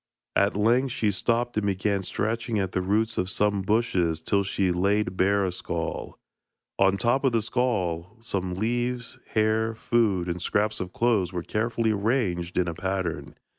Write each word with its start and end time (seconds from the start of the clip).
At 0.35 0.55
length 0.57 0.93
she 0.93 1.11
stopped 1.11 1.57
and 1.57 1.67
began 1.67 2.01
scratching 2.01 2.57
at 2.57 2.71
the 2.71 2.81
roots 2.81 3.19
of 3.19 3.29
some 3.29 3.61
bushes 3.61 4.19
till 4.19 4.43
she 4.43 4.71
laid 4.71 5.15
bare 5.15 5.45
a 5.45 5.51
skull. 5.51 6.17
On 6.79 6.93
the 6.93 6.97
top 6.97 7.23
of 7.23 7.33
the 7.33 7.41
skull 7.43 8.17
some 8.19 8.55
leaves, 8.55 9.19
hair, 9.35 9.75
food, 9.75 10.27
and 10.27 10.41
scraps 10.41 10.79
of 10.79 10.91
clothes 10.91 11.31
were 11.31 11.43
carefully 11.43 11.91
arranged 11.91 12.57
in 12.57 12.67
a 12.67 12.73
pattern. 12.73 13.35